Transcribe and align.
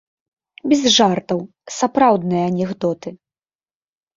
Без 0.69 0.81
жартаў, 0.95 1.39
сапраўдныя 1.81 2.43
анекдоты. 2.53 3.09